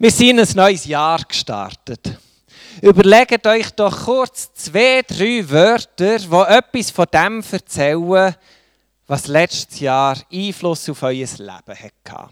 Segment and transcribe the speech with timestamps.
[0.00, 2.16] Wir sind ein neues Jahr gestartet.
[2.80, 8.36] Überlegt euch doch kurz zwei, drei Wörter, die etwas von dem erzählen,
[9.08, 12.28] was letztes Jahr Einfluss auf euer Leben hatte.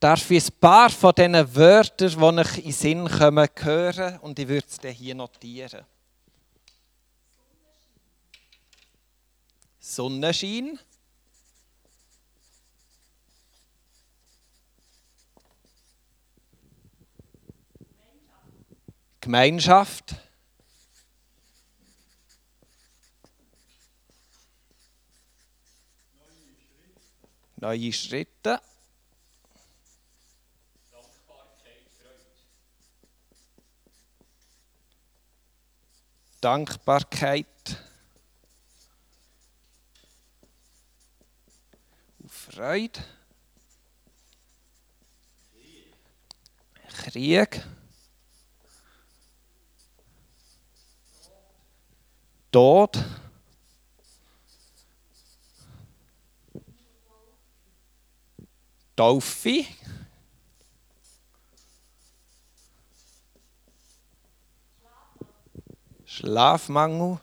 [0.00, 4.38] darf ich ein paar von diesen Wörtern, die euch in den Sinn kommen, hören und
[4.38, 5.84] ich würde es hier notieren.
[9.88, 10.78] Sonnenschein.
[19.22, 20.14] Gemeinschaft.
[27.56, 28.60] Neue Schritte.
[36.42, 37.46] Dankbarkeit.
[37.46, 37.57] Freude.
[46.88, 47.64] Krieg.
[52.50, 53.04] Tod.
[58.96, 59.64] Taufe.
[66.04, 67.20] Schlafmangel.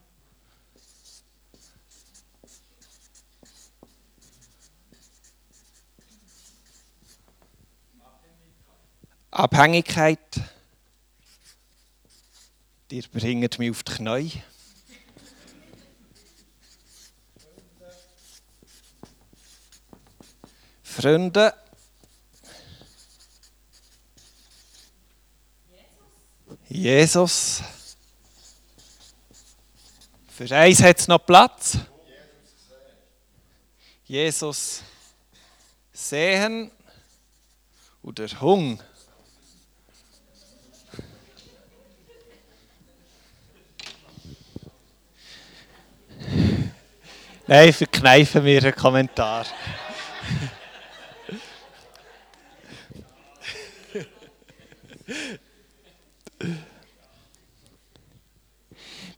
[9.36, 10.20] Abhängigkeit.
[12.90, 14.32] Ihr bringt mich auf die Knie.
[20.82, 21.54] Freunde.
[26.70, 27.62] Jesus.
[30.30, 31.78] Für eins hat es noch Platz.
[34.06, 34.82] Jesus
[35.92, 36.72] sehen
[38.02, 38.95] oder Hunger.
[47.48, 49.46] Nein, verkneifen mir einen Kommentar.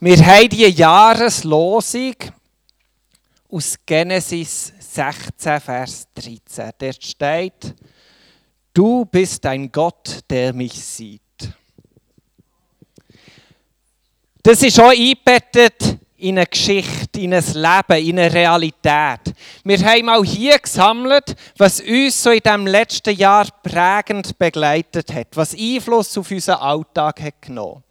[0.01, 2.15] Wir haben die Jahreslosung
[3.49, 6.71] aus Genesis 16, Vers 13.
[6.77, 7.75] Dort steht,
[8.73, 11.21] du bist ein Gott, der mich sieht.
[14.43, 19.33] Das ist auch eingebettet in eine Geschichte, in ein Leben, in eine Realität.
[19.63, 25.27] Wir haben mal hier gesammelt, was uns so in dem letzten Jahr prägend begleitet hat,
[25.35, 27.83] was Einfluss auf unseren Alltag hat genommen.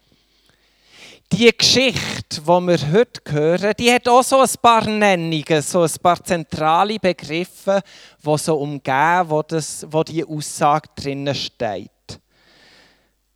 [1.33, 5.91] Die Geschichte, die wir heute hören, die hat auch so ein paar Nennungen, so ein
[6.01, 7.83] paar zentrale Begriffe,
[8.25, 11.91] die so umgehen, wo, das, wo die Aussage drinnen steht.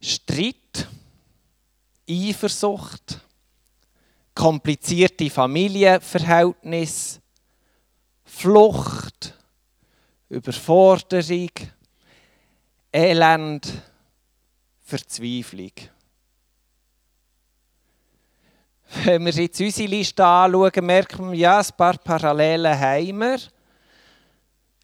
[0.01, 0.89] Streit,
[2.09, 3.21] Eifersucht,
[4.35, 7.21] komplizierte Familienverhältnisse,
[8.25, 9.35] Flucht,
[10.29, 11.51] Überforderung,
[12.93, 13.73] Elend,
[14.83, 15.73] Verzweiflung.
[19.05, 23.39] Wenn wir jetzt unsere Liste anschauen, merken wir, ja, ein paar Parallelen haben wir.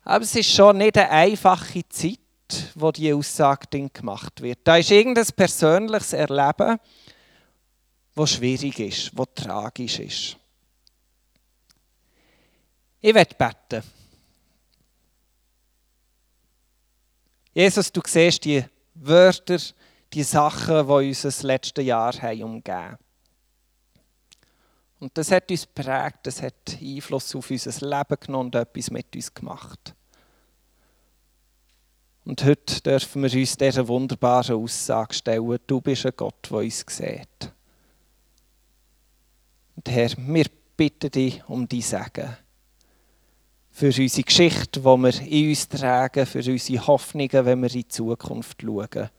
[0.04, 2.18] Aber es ist schon nicht eine einfache Zeit,
[2.76, 4.60] wo die Aussage gemacht wird.
[4.62, 6.78] Da ist irgendein persönliches Erleben,
[8.16, 10.36] wo schwierig ist, wo tragisch ist.
[13.00, 13.86] Ich werde beten.
[17.52, 19.58] Jesus, du siehst die Wörter,
[20.12, 22.96] die Sachen, die uns das letzte Jahr haben umgeben
[24.98, 29.14] Und das hat uns prägt, das hat Einfluss auf unser Leben genommen und etwas mit
[29.14, 29.94] uns gemacht.
[32.24, 36.84] Und heute dürfen wir uns dieser wunderbaren Aussage stellen, du bist ein Gott, der uns
[36.88, 37.55] sieht.
[39.86, 40.46] Und Herr, wir
[40.76, 42.36] bitten dich um dein Segen.
[43.70, 47.88] Für unsere Geschichte, die wir in uns tragen, für unsere Hoffnungen, wenn wir in die
[47.88, 49.10] Zukunft schauen.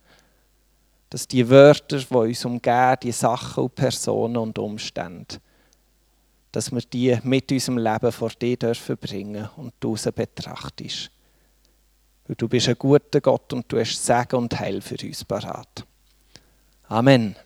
[1.09, 5.37] Dass die Wörter, die uns umgeben, die Sachen und Personen und Umstände,
[6.51, 11.11] dass wir die mit unserem Leben vor dir dürfen bringen und du sie betrachtest.
[12.25, 15.85] Weil du bist ein guter Gott und du hast Segen und Heil für uns parat.
[16.89, 17.37] Amen.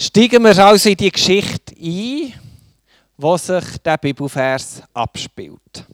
[0.00, 2.32] Steigen wir also in die Geschichte ein,
[3.16, 5.84] wo sich der Bibelvers abspielt.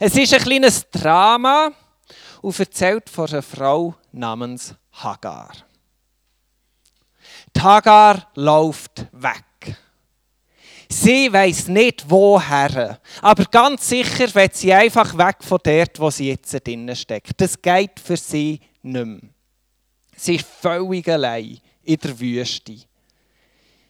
[0.00, 1.70] Es ist ein kleines Drama
[2.40, 5.52] und erzählt von einer Frau namens Hagar.
[7.52, 9.76] Tagar läuft weg.
[10.88, 12.98] Sie weiß nicht, woher.
[13.20, 17.38] Aber ganz sicher wird sie einfach weg von dort, wo sie jetzt drinnen steckt.
[17.38, 19.20] Das geht für sie nicht mehr.
[20.16, 22.76] Sie ist völlig allein in der Wüste.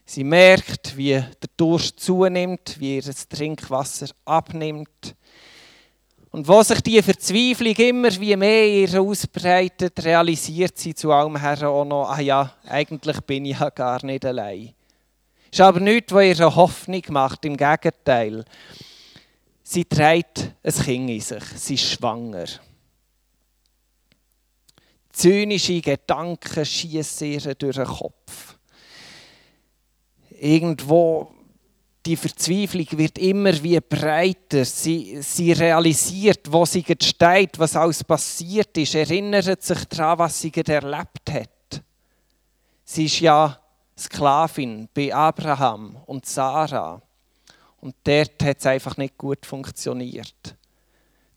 [0.05, 5.15] Sie merkt, wie der Durst zunimmt, wie ihr Trinkwasser abnimmt.
[6.31, 11.85] Und wo sich die Verzweiflung immer wie mehr ausbreitet, realisiert sie zu allem her auch
[11.85, 14.75] noch, ah ja, eigentlich bin ich ja gar nicht allein.
[15.51, 18.45] Ist aber nichts, was ihr Hoffnung macht, im Gegenteil.
[19.63, 22.47] Sie trägt ein Kind in sich, sie ist schwanger.
[25.13, 28.54] Zynische Gedanken schießen ihr durch den Kopf.
[30.45, 31.33] Irgendwo
[32.05, 34.67] die Verzweiflung wird immer wie breiter.
[34.67, 40.53] Sie, sie realisiert, wo sie steht, was alles passiert ist, erinnert sich daran, was sie
[40.55, 41.83] erlebt hat.
[42.85, 43.59] Sie ist ja
[43.99, 47.01] Sklavin bei Abraham und Sarah.
[47.81, 50.57] Und dort hat es einfach nicht gut funktioniert.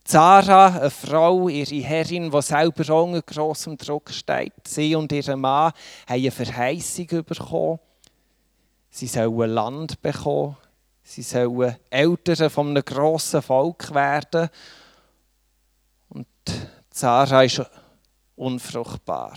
[0.04, 5.72] Sarah, eine Frau, ihre Herrin, die selber unter grossem Druck steht, sie und ihr Mann
[5.72, 5.74] haben
[6.08, 7.80] eine Verheißung bekommen
[8.90, 10.58] Sie sollen Land bekommen.
[11.04, 14.50] Sie sollen Eltern von einem grossen Volk werden.
[16.10, 16.28] Und
[16.92, 17.62] Sarah ist
[18.36, 19.34] unfruchtbar.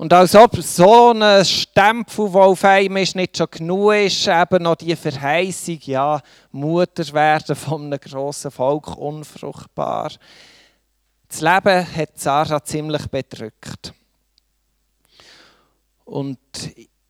[0.00, 4.62] Und als ob so ein Stempel, der auf einem ist, nicht schon genug ist, eben
[4.62, 6.22] noch die Verheißung, ja,
[6.52, 10.10] Mutter werden von einem grossen Volk unfruchtbar.
[11.28, 13.92] Das Leben hat Sarah ziemlich bedrückt.
[16.06, 16.38] Und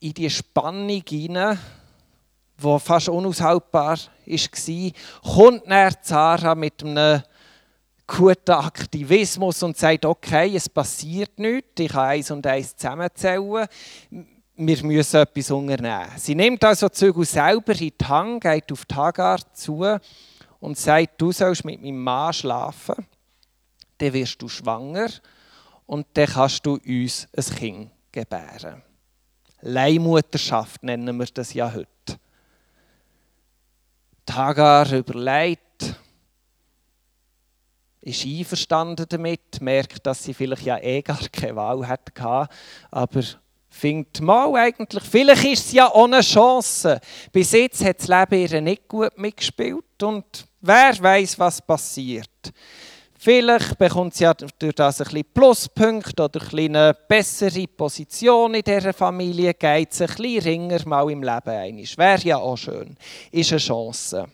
[0.00, 1.58] in die Spannung hinein,
[2.62, 4.92] die fast unaushaltbar war,
[5.34, 7.22] kommt dann Sarah mit einem
[8.06, 13.66] guten Aktivismus und sagt, okay, es passiert nichts, ich kann eins und eins zusammenzählen,
[14.56, 16.10] wir müssen etwas unternehmen.
[16.16, 19.86] Sie nimmt also Zügel selber in die Hand, geht auf die Hagar zu
[20.58, 23.06] und sagt, du sollst mit meinem Mann schlafen,
[23.98, 25.08] dann wirst du schwanger
[25.86, 28.82] und dann kannst du uns ein Kind gebären.
[29.62, 31.88] Leihmutterschaft nennen wir das ja heute.
[34.28, 35.94] Die Hagar überlegt,
[38.00, 42.48] ist einverstanden damit, merkt, dass sie vielleicht ja eh gar keine Wahl hatte,
[42.90, 43.22] aber
[43.68, 47.00] findet mal eigentlich, vielleicht ist es ja ohne Chance.
[47.32, 52.52] Bis jetzt hat das Leben ihr nicht gut mitgespielt und wer weiß, was passiert.
[53.22, 58.94] Vielleicht bekommt sie ja durch das ein bisschen Pluspunkte oder eine bessere Position in dieser
[58.94, 61.76] Familie, geht es ein bisschen ringer mal im Leben ein.
[61.76, 62.96] Wäre ja auch schön.
[63.30, 64.26] Ist eine Chance.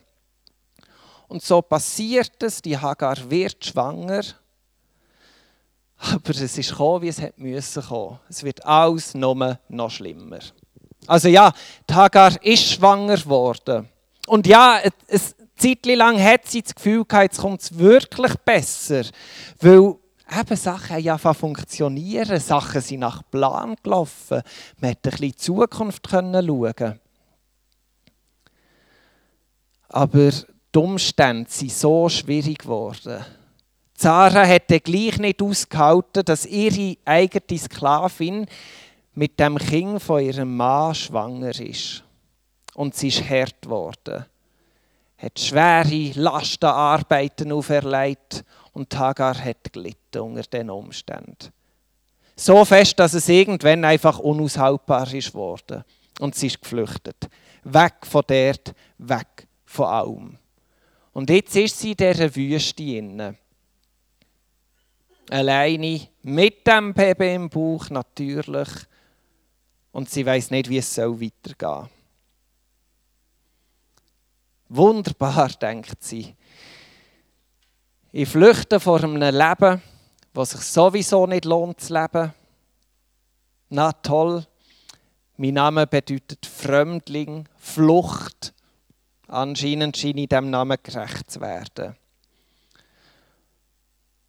[1.27, 4.23] Und so passiert es, die Hagar wird schwanger.
[5.99, 8.21] Aber es ist gekommen, wie es hätte müssen kommen.
[8.29, 10.39] Es wird alles nur noch schlimmer.
[11.09, 11.53] Also ja,
[11.91, 13.89] die Hagar ist schwanger geworden.
[14.29, 19.05] Und ja, es, Zeit lang hat sie das Gefühl gehabt, jetzt kommt es wirklich besser.
[19.61, 19.95] Weil
[20.39, 24.43] eben Sachen ja funktionieren, Sachen sind nach Plan gelaufen.
[24.81, 27.01] Man konnte ein bisschen in die Zukunft schauen.
[29.89, 33.25] Aber die Umstände sind so schwierig geworden.
[33.95, 38.47] Zara hätte gleich nicht ausgehalten, dass ihre eigene Sklavin
[39.15, 42.05] mit dem Kind von ihrem Mann schwanger ist.
[42.75, 44.27] Und sie ist hart geworden
[45.19, 51.53] hat schwere Lastenarbeiten auferlegt und Hagar hat gelitten unter diesen Umständen.
[52.37, 55.85] So fest, dass es irgendwann einfach unaushaltbar ist worden.
[56.21, 57.29] Und sie ist geflüchtet.
[57.65, 60.39] Weg von dort, weg von allem.
[61.13, 63.37] Und jetzt ist sie in dieser Wüste inne.
[65.31, 68.69] Alleine, mit dem Baby im Bauch natürlich.
[69.93, 71.89] Und sie weiß nicht, wie es weitergehen soll.
[74.69, 76.35] Wunderbar, denkt sie.
[78.11, 79.83] Ich flüchte vor einem Leben,
[80.33, 82.33] das sich sowieso nicht lohnt zu leben.
[83.69, 84.45] Na toll,
[85.37, 88.55] mein Name bedeutet Fremdling, Flucht.
[89.29, 91.97] Anscheinend scheine ich diesem Namen gerecht zu werden.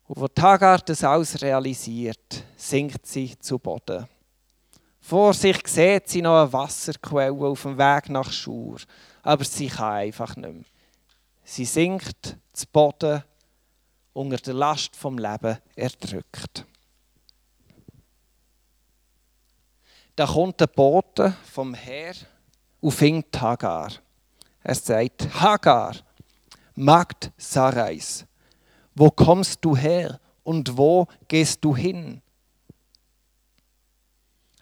[0.07, 4.07] Und wo Tagar das alles realisiert, sinkt sie zu Boden.
[4.99, 8.77] Vor sich sieht sie noch eine Wasserquelle auf dem Weg nach Schur
[9.23, 10.63] aber sie kann einfach nicht mehr.
[11.43, 13.23] Sie sinkt zu Boden
[14.13, 16.65] unter der Last vom Leben erdrückt.
[20.15, 22.15] Da kommt der Bote vom Herr
[22.81, 23.91] und fängt Hagar.
[24.63, 25.95] Er sagt, Hagar,
[26.75, 28.25] Magd Sarais,
[28.95, 32.21] wo kommst du her und wo gehst du hin?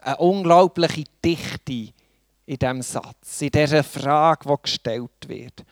[0.06, 1.94] eine unglaubliche Dichte
[2.46, 5.66] in diesem Satz, in dieser Frage, die gestellt wird.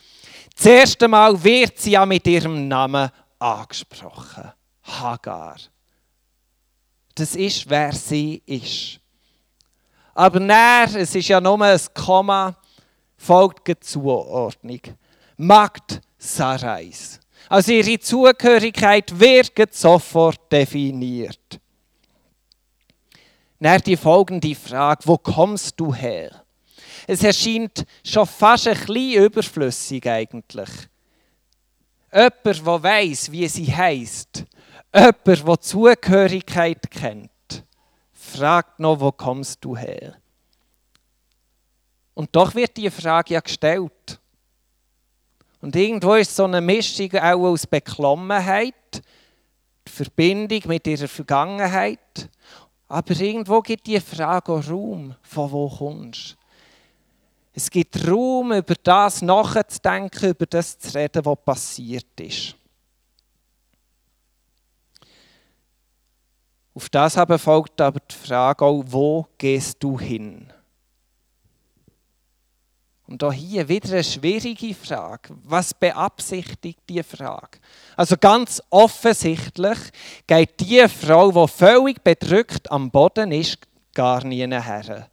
[0.56, 4.52] Das erste Mal wird sie ja mit ihrem Namen angesprochen.
[4.84, 5.58] Hagar.
[7.16, 9.00] Das ist, wer sie ist.
[10.16, 12.56] Aber näher, es ist ja nur ein Komma,
[13.18, 14.82] folgt die Zuordnung.
[15.38, 17.20] Magd Sarais.
[17.50, 21.60] Also ihre Zugehörigkeit wird sofort definiert.
[23.60, 26.43] Dann die folgende Frage, wo kommst du her?
[27.08, 30.70] Es erscheint schon fast ein bisschen überflüssig eigentlich.
[32.14, 34.46] Jemand, der weiß, wie sie heißt,
[34.94, 37.32] jemand, der Zugehörigkeit kennt,
[38.14, 40.16] fragt noch, wo kommst du her?
[42.14, 44.20] Und doch wird die Frage ja gestellt.
[45.62, 49.02] Und irgendwo ist so eine Mischung auch aus Beklommenheit,
[49.88, 52.30] die Verbindung mit ihrer Vergangenheit.
[52.88, 56.43] Aber irgendwo gibt die Frage auch Raum, von wo kommst du?
[57.54, 62.56] Es gibt Raum, über das nachzudenken, über das zu reden, was passiert ist.
[66.74, 70.52] Auf das aber folgt aber die Frage auch, wo gehst du hin?
[73.06, 75.36] Und auch hier wieder eine schwierige Frage.
[75.44, 77.60] Was beabsichtigt die Frage?
[77.96, 79.78] Also ganz offensichtlich
[80.26, 83.60] geht die Frau, die völlig bedrückt am Boden ist,
[83.94, 85.13] gar nie her.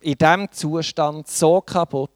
[0.00, 2.10] In diesem Zustand so kaputt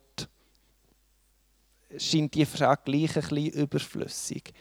[1.99, 4.53] scheint die Frage gleich ein bisschen überflüssig.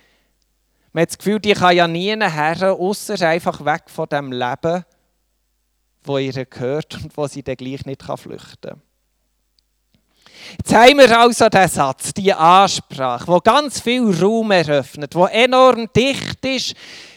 [0.92, 4.84] Man hat das Gefühl, die kann ja nie her, außer einfach weg von dem Leben,
[6.04, 8.82] wo ihr gehört und wo sie dann gleich nicht flüchten kann.
[10.58, 15.88] Jetzt haben wir also den Satz, die Ansprache, wo ganz viel Raum eröffnet, wo enorm
[15.96, 16.74] dicht ist,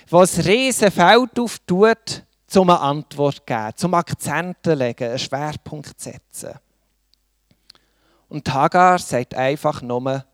[0.08, 2.22] wo ein riesen Feld auftut,
[2.56, 6.54] um eine Antwort geben, zum Akzente legen, einen Schwerpunkt setzen.
[8.28, 10.24] Und Hagar sagt einfach nur,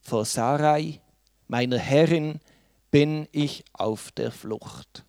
[0.00, 1.00] vor Sarai,
[1.48, 2.40] meiner Herrin,
[2.90, 5.04] bin ich auf der Flucht.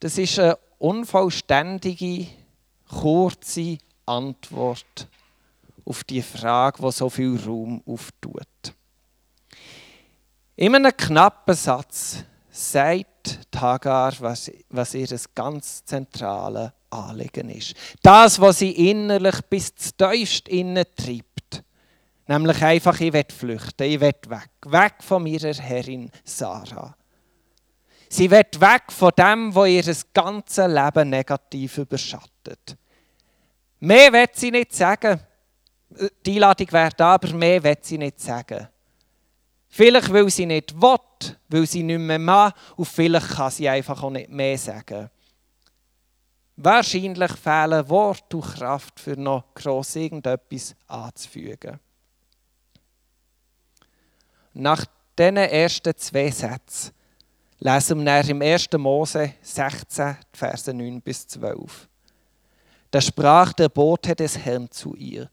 [0.00, 2.26] Das ist eine unvollständige,
[2.88, 5.08] kurze Antwort
[5.84, 8.46] auf die Frage, die so viel Raum auftut.
[10.56, 13.15] In einem knappen Satz sagt
[13.54, 17.74] Hagar, was, was ihr ganz zentrales Anliegen ist.
[18.02, 21.62] Das, was sie innerlich bis tiefst innen treibt.
[22.28, 24.50] Nämlich einfach, ich will flüchten, ich will weg.
[24.64, 26.96] Weg von meiner Herrin Sarah.
[28.08, 32.76] Sie wird weg von dem, was ihr ganzes Leben negativ überschattet.
[33.80, 35.20] Mehr wird sie nicht sagen.
[36.24, 38.68] Die Einladung wäre da, aber mehr wird sie nicht sagen.
[39.68, 44.02] Vielleicht, weil sie nicht will, weil sie nicht mehr mag, und vielleicht kann sie einfach
[44.02, 45.10] auch nicht mehr sagen.
[46.56, 51.78] Wahrscheinlich fehlen Wort und Kraft, für noch gross irgendetwas anzufügen.
[54.54, 54.86] Nach
[55.18, 56.92] diesen ersten zwei Sätzen
[57.58, 58.68] lesen wir im 1.
[58.78, 61.88] Mose 16, Verse 9 bis 12.
[62.90, 65.28] Da sprach der Bote des Herrn zu ihr,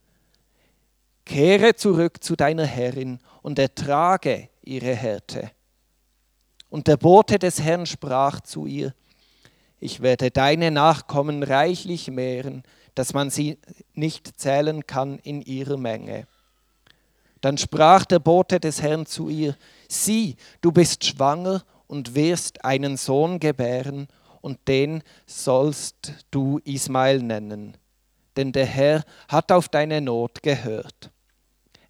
[1.25, 5.52] Kehre zurück zu deiner Herrin und ertrage ihre Härte.
[6.70, 8.96] Und der Bote des Herrn sprach zu ihr,
[9.80, 12.64] ich werde deine Nachkommen reichlich mehren,
[12.96, 13.60] dass man sie
[13.94, 16.26] nicht zählen kann in ihrer Menge.
[17.42, 19.56] Dann sprach der Bote des Herrn zu ihr,
[19.90, 24.08] sieh, du bist schwanger und wirst einen Sohn gebären,
[24.40, 27.78] und den sollst du Ismael nennen,
[28.36, 31.12] denn der Herr hat auf deine Not gehört.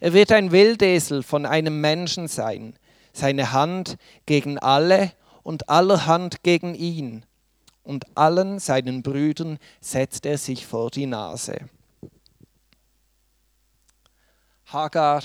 [0.00, 2.74] Er wird ein Wildesel von einem Menschen sein,
[3.12, 3.96] seine Hand
[4.26, 7.24] gegen alle und aller Hand gegen ihn,
[7.84, 11.56] und allen seinen Brüdern setzt er sich vor die Nase.
[14.66, 15.22] Hagar,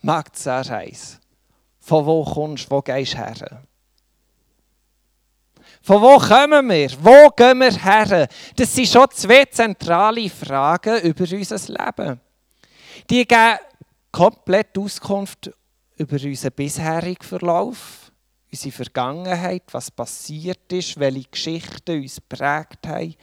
[0.00, 1.18] Magd Sarais,
[1.80, 3.62] von wo kommst, wo gehst du her?
[5.82, 6.90] Von wo kommen wir?
[7.00, 8.28] Wo gehen wir her?
[8.54, 12.20] Das sind schon zwei zentrale Fragen über unser Leben.
[13.10, 13.58] Die geben
[14.12, 15.50] komplett Auskunft
[15.96, 18.12] über unseren bisherigen Verlauf,
[18.50, 23.14] unsere Vergangenheit, was passiert ist, welche Geschichten uns prägt haben.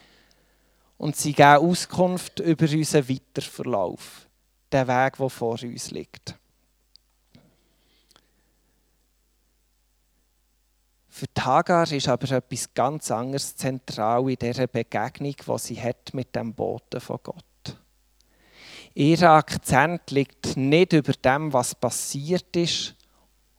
[0.98, 4.28] Und sie geben Auskunft über unseren Weiterverlauf,
[4.72, 6.34] den Weg, der vor uns liegt.
[11.08, 16.34] Für Hagar ist aber etwas ganz anderes zentral in dieser Begegnung, die sie hat mit
[16.34, 17.49] dem Boten von Gott.
[18.94, 22.96] Ihr Akzent liegt nicht über dem, was passiert ist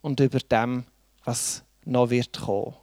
[0.01, 0.85] und über dem,
[1.23, 2.75] was noch wird kommen.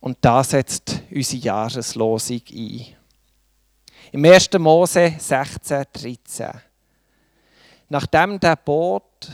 [0.00, 2.86] Und da setzt unsere Jahreslosung ein.
[4.12, 4.52] Im 1.
[4.58, 6.50] Mose 16, 13.
[7.90, 9.30] Nachdem der Boot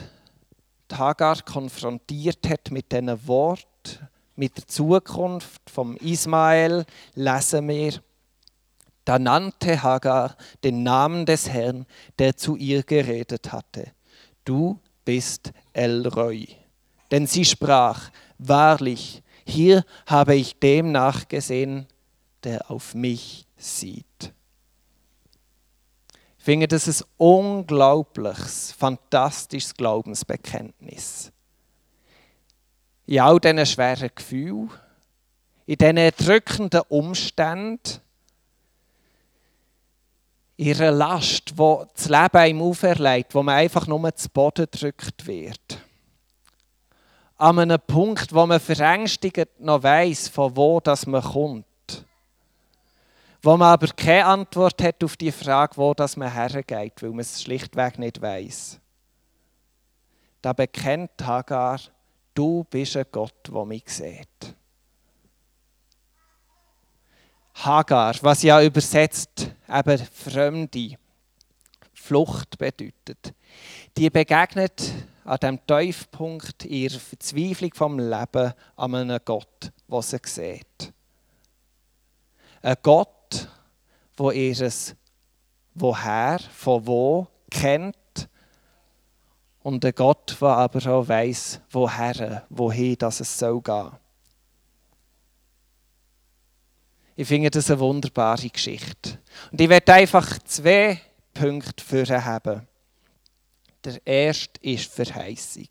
[0.92, 8.00] Hagar konfrontiert hat mit diesen Worten, mit der Zukunft vom Ismael, lesen wir,
[9.04, 11.86] da nannte Hagar den Namen des Herrn,
[12.18, 13.92] der zu ihr geredet hatte.
[14.44, 16.48] Du bist Elroy.
[17.10, 21.86] Denn sie sprach, wahrlich, hier habe ich dem nachgesehen,
[22.44, 24.32] der auf mich sieht.
[26.38, 31.32] Ich finde, das ein unglaubliches, fantastisches Glaubensbekenntnis.
[33.06, 34.70] In all diesen schweren Gefühlen,
[35.66, 38.00] in diesen drückenden Umständen,
[40.56, 45.78] ihre Last, wo das Leben einem auferlegt, wo man einfach nur zu Boden gedrückt wird.
[47.36, 51.66] An einem Punkt, wo man verängstigt noch weiss, von wo das man kommt.
[53.42, 57.20] Wo man aber keine Antwort hat auf die Frage, wo das man hergeht, weil man
[57.20, 58.80] es schlichtweg nicht weiß.
[60.40, 61.80] Da bekennt Hagar,
[62.34, 64.54] du bist ein Gott, der mich sieht.
[67.54, 70.96] Hagar, was ja übersetzt eben Fremde,
[71.92, 73.32] Flucht bedeutet.
[73.96, 74.92] Die begegnet
[75.24, 80.92] an dem Tiefpunkt ihrer Verzweiflung vom Leben an einem Gott, der sie sieht.
[82.60, 83.48] Ein Gott,
[84.18, 84.94] der ihres
[85.76, 87.96] Woher, von wo kennt
[89.62, 93.90] und ein Gott, der aber auch weiss, woher, wohin das es soll gehen.
[97.16, 99.18] Ich finde das eine wunderbare Geschichte.
[99.52, 101.00] Und ich werde einfach zwei
[101.32, 102.66] Punkte für haben.
[103.84, 105.68] Der erste ist Verheißung.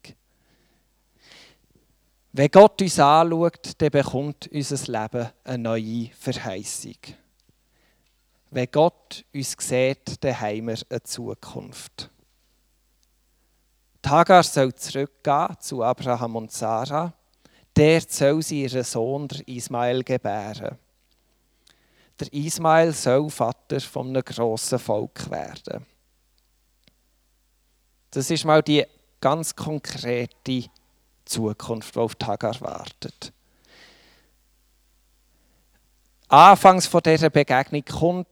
[2.31, 6.97] Wenn Gott uns anschaut, dann bekommt unser Leben eine neue Verheißung.
[8.49, 12.09] Wenn Gott uns sieht, dann haben wir eine Zukunft.
[14.05, 17.13] Hagar soll zurückgehen zu Abraham und Sarah.
[17.75, 20.77] Der soll sie ihren Sohn Ismael gebären.
[22.19, 25.85] Der Ismael soll Vater von einem grossen Volk werden.
[28.11, 28.85] Das ist mal die
[29.19, 30.65] ganz konkrete
[31.25, 33.33] Zukunft, die auf Hagar wartet.
[36.27, 38.27] Anfangs von dieser Begegnung kommt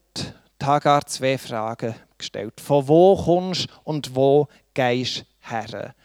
[0.61, 2.59] Hagar zwei Fragen gestellt.
[2.61, 5.95] Von wo kommst und wo gehst her?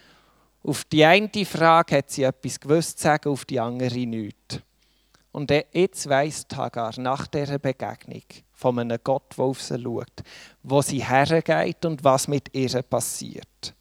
[0.62, 4.60] Auf die eine Frage hat sie etwas gewusst zu sagen, auf die andere nichts.
[5.36, 8.22] Und jetzt weiss Hagar nach dieser Begegnung
[8.54, 10.22] von einem Gott, der auf sie schaut,
[10.62, 13.74] wo sie hergeht und was mit ihr passiert.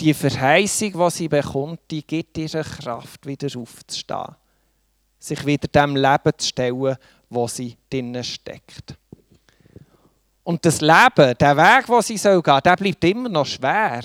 [0.00, 4.34] Die Verheißung, die sie bekommt, die gibt ihr Kraft, wieder aufzustehen.
[5.20, 6.96] Sich wieder dem Leben zu stellen,
[7.30, 8.96] wo sie drinnen steckt.
[10.42, 14.02] Und das Leben, der Weg, wo sie soll gehen, der bleibt immer noch schwer.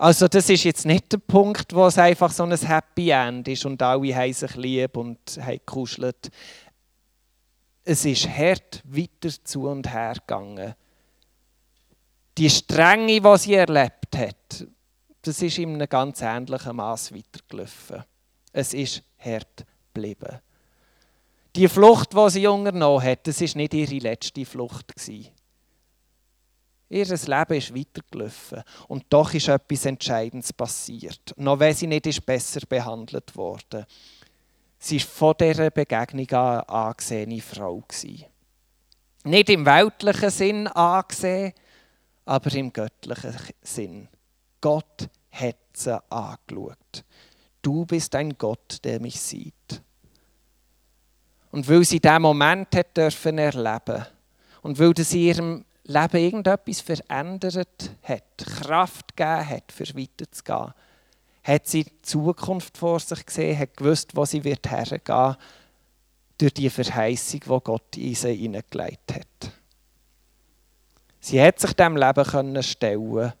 [0.00, 3.66] Also das ist jetzt nicht der Punkt, wo es einfach so ein Happy End ist
[3.66, 6.30] und alle haben sich lieb und haben gekuschelt.
[7.84, 10.74] Es ist hart weiter zu und her gegangen.
[12.38, 14.66] Die Strenge, die sie erlebt hat,
[15.20, 18.02] das ist in einem ganz ähnlichen Maß weitergelaufen.
[18.54, 20.40] Es ist hart geblieben.
[21.54, 24.96] Die Flucht, die sie unternommen hat, das war nicht ihre letzte Flucht.
[24.96, 25.28] Gewesen.
[26.90, 28.62] Ihr Leben ist weitergelaufen.
[28.88, 31.32] Und doch ist etwas Entscheidendes passiert.
[31.36, 33.86] Noch wenn sie nicht ist besser behandelt wurde.
[34.76, 37.84] Sie war von dieser Begegnung eine angesehene Frau.
[39.22, 41.52] Nicht im weltlichen Sinn angesehen,
[42.24, 44.08] aber im göttlichen Sinn.
[44.60, 47.04] Gott hat sie angeschaut.
[47.62, 49.80] Du bist ein Gott, der mich sieht.
[51.52, 54.06] Und weil sie diesen Moment hat dürfen erleben
[54.62, 60.72] und weil das in ihrem Leben irgendetwas verändert hat, Kraft gegeben hat, für weiterzugehen,
[61.42, 65.36] hat sie die Zukunft vor sich gesehen, hat gewusst, wo sie wird hergehen
[66.38, 69.52] durch die Verheißung, die Gott in sie hineingelegt hat.
[71.18, 73.32] Sie hat sich dem Leben können stellen,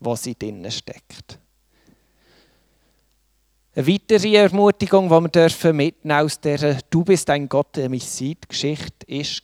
[0.00, 1.38] wo sie drinnen steckt.
[3.74, 8.04] Eine weitere Ermutigung, die wir dürfen mitnehmen aus dieser Du bist ein Gott, der mich
[8.04, 9.42] sieht, Geschichte ist,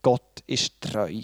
[0.00, 1.20] Gott ist treu.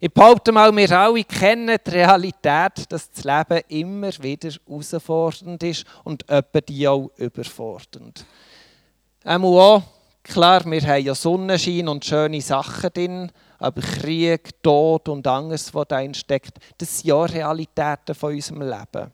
[0.00, 5.84] Ich behaupte mal, wir alle kennen die Realität, dass das Leben immer wieder herausfordernd ist
[6.04, 8.24] und etwa die auch überfordernd.
[9.24, 9.82] Einmal auch,
[10.22, 15.88] klar, wir haben ja Sonnenschein und schöne Sachen drin, aber Krieg, Tod und Angst, was
[15.88, 19.12] da steckt, das sind ja Realitäten von unserem Leben.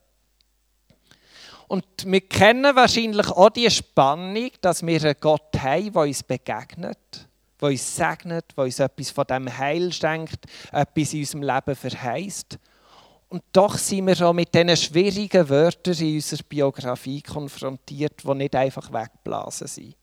[1.67, 7.27] Und wir kennen wahrscheinlich auch die Spannung, dass wir einen Gott haben, der uns begegnet,
[7.61, 12.59] der uns segnet, der uns etwas von dem Heil schenkt, etwas in unserem Leben verheißt.
[13.29, 18.55] Und doch sind wir auch mit diesen schwierigen Wörtern in unserer Biografie konfrontiert, die nicht
[18.55, 19.97] einfach wegblasen sind.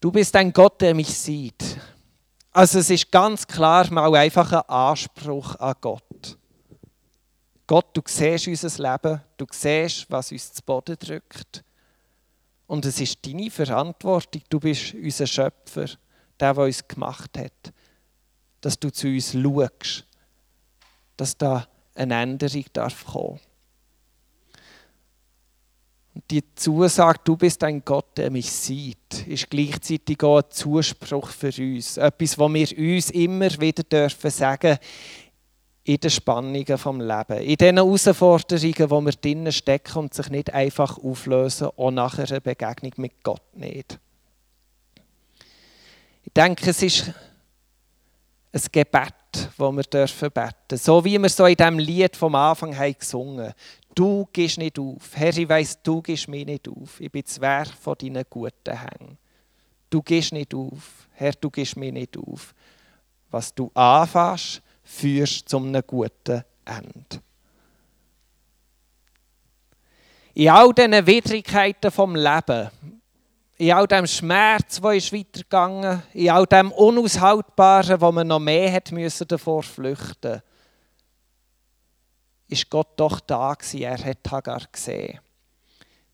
[0.00, 1.78] Du bist ein Gott, der mich sieht.
[2.50, 6.36] Also es ist ganz klar mal einfach ein Anspruch an Gott.
[7.66, 11.64] Gott, du siehst unser Leben, du siehst, was uns zu Boden drückt.
[12.72, 15.84] Und es ist deine Verantwortung, du bist unser Schöpfer,
[16.40, 17.70] der, der uns gemacht hat,
[18.62, 20.06] dass du zu uns schaust,
[21.18, 23.38] dass da eine Änderung darf kommen
[26.14, 31.28] und die Zusage, du bist ein Gott, der mich sieht, ist gleichzeitig auch ein Zuspruch
[31.28, 31.98] für uns.
[31.98, 34.78] Etwas, was wir uns immer wieder dürfen sagen
[35.84, 40.52] in den Spannungen vom Leben, in den Herausforderungen, wo wir drinnen stecken und sich nicht
[40.54, 43.98] einfach auflösen, auch nach einer Begegnung mit Gott nicht.
[46.24, 47.12] Ich denke, es ist
[48.52, 50.78] ein Gebet, das wir dürfen beten.
[50.78, 53.52] So wie wir so in diesem Lied vom Anfang haben gesungen
[53.94, 55.10] Du gehst nicht auf.
[55.14, 56.98] Herr, ich weiss, du gehst mich nicht auf.
[57.00, 59.18] Ich bin Werk von deinen guten Hängen.
[59.90, 61.08] Du gehst nicht auf.
[61.12, 62.54] Herr, du gehst mich nicht auf.
[63.30, 67.22] Was du anfasst, führst zu einem guten Ende.
[70.34, 72.70] In all diesen Widrigkeiten vom Leben,
[73.58, 78.72] in all dem Schmerz, der ist weitergegangen, in all dem Unaushaltbaren, wo man noch mehr
[78.72, 80.42] hat müssen davor flüchten
[82.52, 83.82] ist Gott doch da gewesen.
[83.82, 85.18] Er hat Hagar gesehen.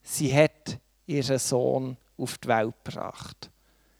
[0.02, 3.50] Sie hat ihren Sohn auf die Welt gebracht.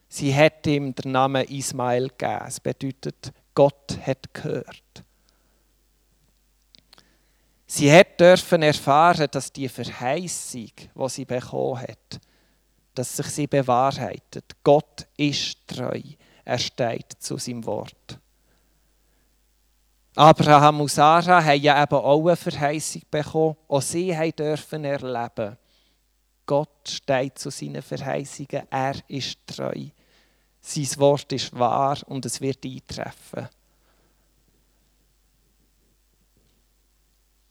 [0.08, 2.38] Sie hat ihm den Namen Ismael gegeben.
[2.44, 5.04] Das bedeutet, Gott hat gehört.
[7.66, 12.20] Sie hat dürfen erfahren, dass die Verheißung, die sie bekommen hat,
[12.94, 14.44] dass sich sie bewahrheitet.
[14.62, 16.00] Gott ist treu.
[16.44, 18.20] Er steht zu seinem Wort.
[20.14, 23.56] Abraham und Sarah haben ja eben auch eine Verheißung bekommen.
[23.66, 25.58] Auch sie dürfen erleben.
[26.46, 28.68] Gott steht zu seinen Verheißungen.
[28.70, 29.88] Er ist treu.
[30.68, 33.48] Sein Wort ist wahr und es wird eintreffen.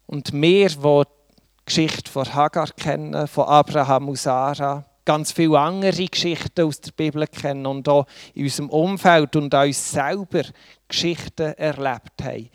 [0.06, 6.06] Und wir, die die Geschichte von Hagar kennen, von Abraham und Sarah, ganz viele andere
[6.06, 10.44] Geschichten aus der Bibel kennen und auch in unserem Umfeld und an uns selber
[10.88, 12.52] Geschichten erlebt haben,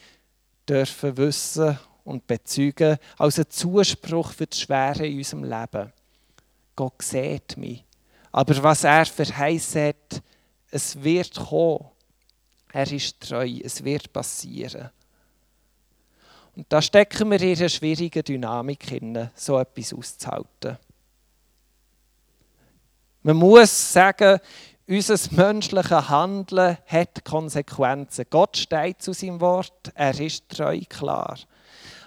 [0.69, 5.93] dürfen wissen und bezeugen als ein Zuspruch für das Schwere in unserem Leben.
[6.77, 7.85] Gott sieht mich.
[8.33, 9.93] Aber was er verheißen
[10.73, 11.91] es wird kommen.
[12.73, 14.91] Er ist treu, es wird passieren.
[16.57, 20.79] Und da stecken wir in einer schwierigen Dynamik hin, so etwas auszuhalten.
[23.23, 24.41] Man muss sagen,
[24.89, 28.27] unser menschliches Handeln hat Konsequenzen.
[28.29, 31.39] Gott steht zu seinem Wort, er ist treu, klar.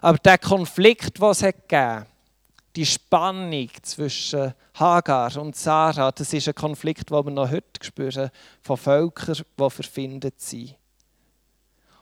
[0.01, 2.05] Aber der Konflikt, den es gegeben
[2.75, 8.29] die Spannung zwischen Hagar und Sarah, das ist ein Konflikt, den wir noch heute spüren,
[8.61, 10.75] von Völkern, die verfindet sind.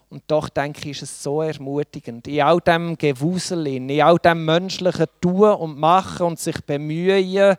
[0.09, 2.27] Und doch denke ich, ist es so ermutigend.
[2.27, 7.57] In all dem Gewusel, in all dem menschlichen Tun und Machen und sich bemühen,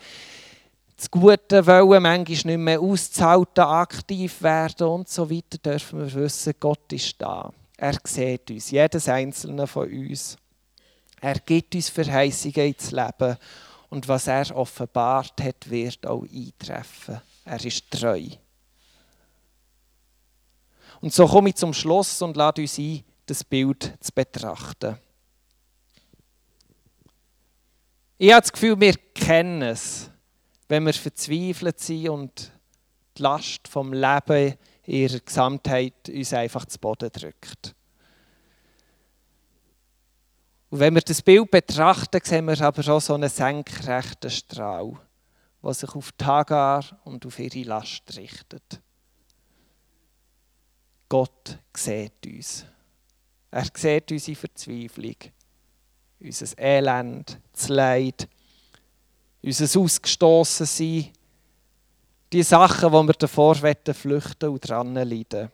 [0.97, 6.55] das Gute wollen, manchmal nicht mehr auszuhalten, aktiv werden und so weiter, dürfen wir wissen,
[6.61, 7.53] Gott ist da.
[7.77, 10.37] Er sieht uns, jedes einzelne von uns.
[11.25, 13.37] Er gibt uns Verheißungen ins Leben
[13.89, 17.21] und was er offenbart hat, wird auch eintreffen.
[17.45, 18.29] Er ist treu.
[21.01, 24.99] Und so komme ich zum Schluss und lade uns ein, das Bild zu betrachten.
[28.19, 30.11] Ich habe das Gefühl, wir kennen es
[30.69, 32.53] wenn wir verzweifelt sind und
[33.17, 37.75] die Last vom Leben in ihrer Gesamtheit uns einfach zu Boden drückt.
[40.75, 44.99] Und wenn wir das Bild betrachten, sehen wir aber auch so einen senkrechten Strahl,
[45.63, 48.81] der sich auf Tagar und auf ihre Last richtet.
[51.09, 52.67] Gott sieht uns.
[53.53, 55.15] Er sieht unsere Verzweiflung,
[56.19, 58.29] unser Elend, das Leid,
[59.45, 61.13] unser Ausgestossen sein,
[62.33, 65.53] die Sachen, wo wir davor flüchten und dran leiden.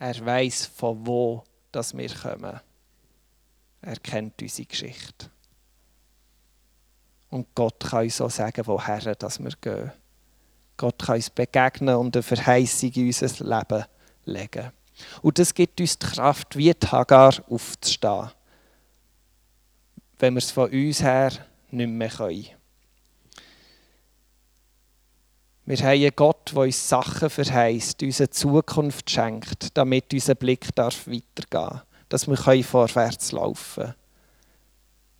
[0.00, 1.44] Er weiß, von wo
[1.76, 2.60] dass wir kommen.
[3.82, 5.30] Er kennt unsere Geschichte.
[7.30, 9.92] Und Gott kann uns auch sagen, woher dass wir gehen.
[10.76, 13.84] Gott kann uns begegnen und eine Verheißung in unser Leben
[14.24, 14.72] legen.
[15.22, 18.30] Und das gibt uns die Kraft, wie die Hagar aufzustehen
[20.18, 21.30] wenn wir es von uns her
[21.70, 22.55] nicht mehr können.
[25.68, 30.72] Wir haben einen Gott, der uns Sachen verheißt, uns eine Zukunft schenkt, damit unser Blick
[30.76, 33.94] darf weitergehen darf, dass wir vorwärts laufen können.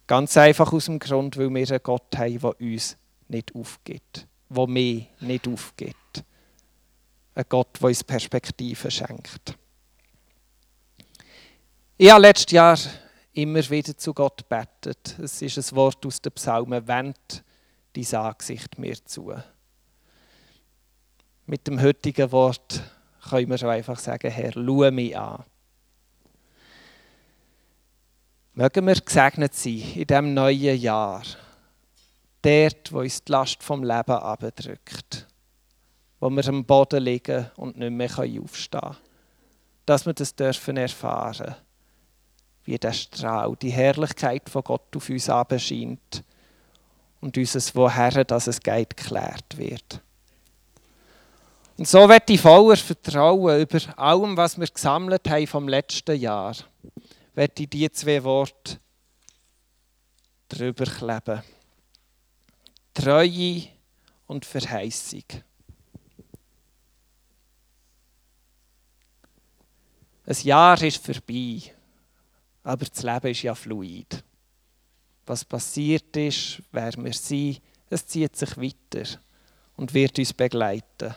[0.07, 4.67] Ganz einfach aus dem Grund, weil wir einen Gott haben, der uns nicht aufgibt, der
[4.69, 6.23] mich nicht aufgibt.
[7.35, 9.59] Ein Gott, der uns Perspektiven schenkt.
[11.99, 12.79] Ich habe letztes Jahr
[13.33, 15.19] immer wieder zu Gott betet.
[15.19, 17.43] Es ist ein Wort aus den Psalmen, wend
[17.95, 19.35] dein Angesicht mir zu.
[21.47, 22.83] Mit dem heutigen Wort
[23.29, 25.45] können wir schon einfach sagen, Herr, schau mich an.
[28.55, 31.23] Mögen wir gesegnet sein in diesem neuen Jahr.
[32.43, 35.27] Dort, wo uns die Last vom Leben abdrückt.
[36.19, 38.97] Wo wir am Boden liegen und nicht mehr aufstehen können.
[39.85, 41.55] Dass wir das dürfen erfahren
[42.67, 45.27] wie der Strahl, die Herrlichkeit von Gott auf uns
[45.63, 46.25] scheint
[47.21, 50.03] und unser Woher, dass es geht, geklärt wird.
[51.79, 56.55] Und so wird ich voller Vertrauen über allem, was wir gesammelt haben vom letzten Jahr
[57.37, 58.81] werde ich diese zwei Worte
[60.49, 61.43] drüber kleben.
[62.95, 63.69] Treue
[64.27, 65.25] und Verheißung.
[70.25, 71.63] Ein Jahr ist vorbei,
[72.65, 74.25] aber das Leben ist ja fluid.
[75.27, 77.61] Was passiert ist, wer wir sind,
[77.91, 79.21] es zieht sich weiter
[79.77, 81.15] und wird uns begleiten.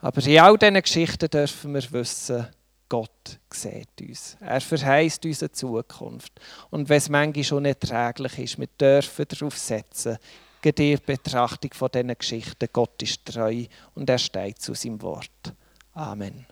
[0.00, 2.46] Aber in all diesen Geschichten dürfen wir wissen,
[2.88, 4.36] Gott sieht uns.
[4.40, 6.32] Er verheißt uns eine Zukunft.
[6.70, 10.18] Und wenn es manchmal schon erträglich ist, wir dürfen darauf setzen,
[10.64, 12.68] die Betrachtung von diesen Geschichten.
[12.72, 15.54] Gott ist treu und er steht zu seinem Wort.
[15.94, 16.46] Amen.